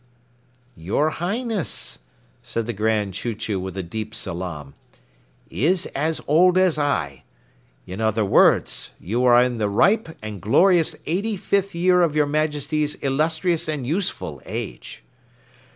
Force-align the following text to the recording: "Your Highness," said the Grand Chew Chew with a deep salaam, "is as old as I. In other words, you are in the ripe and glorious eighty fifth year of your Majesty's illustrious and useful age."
"Your 0.75 1.11
Highness," 1.11 1.99
said 2.41 2.65
the 2.65 2.73
Grand 2.73 3.13
Chew 3.13 3.35
Chew 3.35 3.59
with 3.59 3.77
a 3.77 3.83
deep 3.83 4.15
salaam, 4.15 4.73
"is 5.51 5.85
as 5.93 6.19
old 6.25 6.57
as 6.57 6.79
I. 6.79 7.21
In 7.85 8.01
other 8.01 8.25
words, 8.25 8.93
you 8.99 9.23
are 9.25 9.43
in 9.43 9.59
the 9.59 9.69
ripe 9.69 10.17
and 10.23 10.41
glorious 10.41 10.95
eighty 11.05 11.37
fifth 11.37 11.75
year 11.75 12.01
of 12.01 12.15
your 12.15 12.25
Majesty's 12.25 12.95
illustrious 13.03 13.67
and 13.67 13.85
useful 13.85 14.41
age." 14.47 15.03